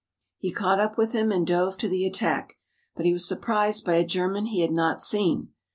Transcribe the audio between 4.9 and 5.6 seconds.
seen.